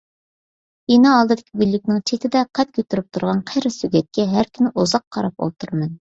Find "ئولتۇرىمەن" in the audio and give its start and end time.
5.47-5.93